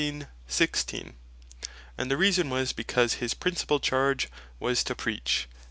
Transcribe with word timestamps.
and 0.01 0.25
the 2.09 2.17
reason 2.17 2.49
was, 2.49 2.73
because 2.73 3.13
his 3.21 3.35
principall 3.35 3.79
Charge 3.79 4.29
was 4.59 4.83
to 4.83 4.95
Preach. 4.95 5.47